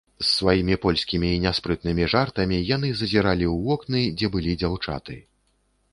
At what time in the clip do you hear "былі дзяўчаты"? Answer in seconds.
4.37-5.21